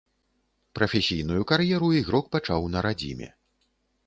Прафесійную 0.79 1.41
кар'еру 1.51 1.91
ігрок 2.01 2.25
пачаў 2.37 2.67
на 2.79 2.85
радзіме. 2.89 3.29